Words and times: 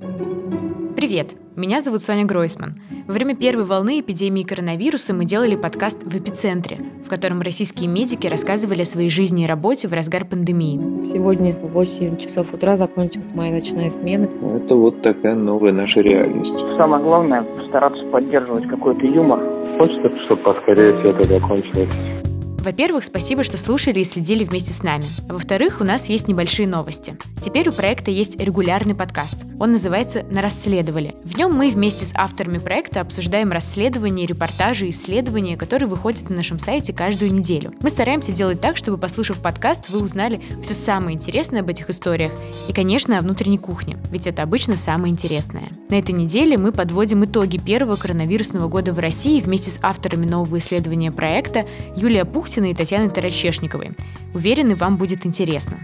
Привет! 0.00 1.36
Меня 1.56 1.80
зовут 1.80 2.02
Соня 2.02 2.24
Гройсман. 2.24 2.74
Во 3.06 3.14
время 3.14 3.34
первой 3.34 3.64
волны 3.64 4.00
эпидемии 4.00 4.42
коронавируса 4.42 5.14
мы 5.14 5.24
делали 5.24 5.56
подкаст 5.56 6.02
«В 6.02 6.16
эпицентре», 6.16 6.78
в 7.04 7.08
котором 7.08 7.40
российские 7.40 7.88
медики 7.88 8.26
рассказывали 8.26 8.82
о 8.82 8.84
своей 8.84 9.10
жизни 9.10 9.44
и 9.44 9.46
работе 9.46 9.88
в 9.88 9.92
разгар 9.92 10.24
пандемии. 10.24 11.06
Сегодня 11.06 11.52
в 11.52 11.72
8 11.72 12.16
часов 12.18 12.52
утра 12.52 12.76
закончилась 12.76 13.34
моя 13.34 13.52
ночная 13.52 13.90
смена. 13.90 14.28
Это 14.64 14.74
вот 14.74 15.02
такая 15.02 15.34
новая 15.34 15.72
наша 15.72 16.00
реальность. 16.00 16.54
Самое 16.76 17.02
главное– 17.02 17.46
стараться 17.68 18.04
поддерживать 18.06 18.68
какой-то 18.68 19.06
юмор. 19.06 19.40
Хочется, 19.78 20.10
чтобы 20.26 20.42
поскорее 20.42 20.98
все 20.98 21.10
это 21.10 21.24
закончилось. 21.24 22.17
Во-первых, 22.58 23.04
спасибо, 23.04 23.44
что 23.44 23.56
слушали 23.56 24.00
и 24.00 24.04
следили 24.04 24.44
вместе 24.44 24.72
с 24.72 24.82
нами. 24.82 25.04
А 25.28 25.32
во-вторых, 25.32 25.80
у 25.80 25.84
нас 25.84 26.08
есть 26.08 26.26
небольшие 26.26 26.66
новости. 26.66 27.16
Теперь 27.40 27.68
у 27.68 27.72
проекта 27.72 28.10
есть 28.10 28.38
регулярный 28.38 28.96
подкаст. 28.96 29.36
Он 29.60 29.72
называется 29.72 30.24
«На 30.30 30.42
расследовали». 30.42 31.14
В 31.22 31.38
нем 31.38 31.54
мы 31.54 31.70
вместе 31.70 32.04
с 32.04 32.12
авторами 32.14 32.58
проекта 32.58 33.00
обсуждаем 33.00 33.52
расследования, 33.52 34.26
репортажи, 34.26 34.88
исследования, 34.90 35.56
которые 35.56 35.88
выходят 35.88 36.30
на 36.30 36.36
нашем 36.36 36.58
сайте 36.58 36.92
каждую 36.92 37.32
неделю. 37.32 37.72
Мы 37.80 37.90
стараемся 37.90 38.32
делать 38.32 38.60
так, 38.60 38.76
чтобы, 38.76 38.98
послушав 38.98 39.40
подкаст, 39.40 39.88
вы 39.88 40.02
узнали 40.02 40.42
все 40.62 40.74
самое 40.74 41.16
интересное 41.16 41.60
об 41.60 41.68
этих 41.68 41.90
историях 41.90 42.32
и, 42.68 42.72
конечно, 42.72 43.18
о 43.18 43.20
внутренней 43.20 43.58
кухне, 43.58 43.98
ведь 44.10 44.26
это 44.26 44.42
обычно 44.42 44.76
самое 44.76 45.12
интересное. 45.12 45.70
На 45.90 45.94
этой 45.94 46.12
неделе 46.12 46.58
мы 46.58 46.72
подводим 46.72 47.24
итоги 47.24 47.58
первого 47.58 47.96
коронавирусного 47.96 48.68
года 48.68 48.92
в 48.92 48.98
России 48.98 49.40
вместе 49.40 49.70
с 49.70 49.78
авторами 49.80 50.26
нового 50.26 50.58
исследования 50.58 51.12
проекта 51.12 51.64
Юлия 51.96 52.24
Пух 52.24 52.47
Пухтиной 52.48 52.70
и 52.70 52.74
Татьяны 52.74 53.10
Тарачешниковой. 53.10 53.90
Уверены, 54.32 54.74
вам 54.74 54.96
будет 54.96 55.26
интересно. 55.26 55.80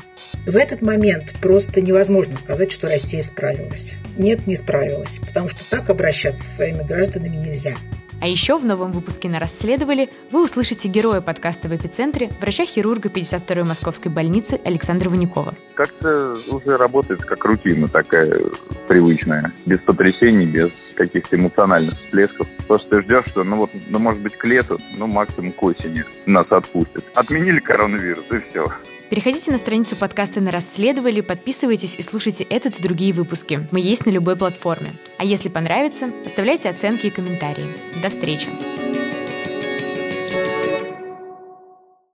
В 0.46 0.56
этот 0.56 0.80
момент 0.80 1.34
просто 1.42 1.82
невозможно 1.82 2.36
сказать, 2.36 2.72
что 2.72 2.86
Россия 2.86 3.20
справилась. 3.20 3.96
Нет, 4.16 4.46
не 4.46 4.56
справилась, 4.56 5.20
потому 5.26 5.50
что 5.50 5.62
так 5.68 5.90
обращаться 5.90 6.42
со 6.42 6.54
своими 6.54 6.82
гражданами 6.82 7.36
нельзя. 7.36 7.74
А 8.22 8.26
еще 8.26 8.56
в 8.56 8.64
новом 8.64 8.92
выпуске 8.92 9.28
на 9.28 9.38
«Расследовали» 9.38 10.08
вы 10.30 10.42
услышите 10.42 10.88
героя 10.88 11.20
подкаста 11.20 11.68
в 11.68 11.76
эпицентре, 11.76 12.30
врача-хирурга 12.40 13.10
52-й 13.10 13.64
Московской 13.64 14.10
больницы 14.10 14.58
Александра 14.64 15.10
Ванюкова. 15.10 15.54
Как-то 15.74 16.34
уже 16.50 16.78
работает 16.78 17.22
как 17.24 17.44
рутина 17.44 17.88
такая 17.88 18.40
привычная, 18.88 19.52
без 19.66 19.80
потрясений, 19.80 20.46
без 20.46 20.70
каких-то 20.94 21.36
эмоциональных 21.36 21.94
всплесков. 21.94 22.48
Просто 22.66 22.88
ты 22.88 23.02
ждешь, 23.02 23.26
что, 23.28 23.44
ну 23.44 23.56
вот, 23.56 23.70
ну 23.88 23.98
может 23.98 24.20
быть 24.20 24.36
к 24.36 24.44
лету, 24.44 24.80
ну 24.96 25.06
максимум 25.06 25.52
к 25.52 25.62
осени 25.62 26.04
нас 26.26 26.46
отпустят. 26.50 27.04
Отменили 27.14 27.60
коронавирус, 27.60 28.24
и 28.30 28.38
все. 28.50 28.66
Переходите 29.10 29.52
на 29.52 29.58
страницу 29.58 29.96
подкаста 29.96 30.40
на 30.40 30.50
«Расследовали», 30.50 31.20
подписывайтесь 31.20 31.94
и 31.96 32.02
слушайте 32.02 32.44
этот 32.44 32.80
и 32.80 32.82
другие 32.82 33.12
выпуски. 33.12 33.68
Мы 33.70 33.80
есть 33.80 34.06
на 34.06 34.10
любой 34.10 34.36
платформе. 34.36 34.94
А 35.18 35.24
если 35.24 35.48
понравится, 35.48 36.10
оставляйте 36.24 36.70
оценки 36.70 37.06
и 37.06 37.10
комментарии. 37.10 37.66
До 38.02 38.08
встречи! 38.08 38.48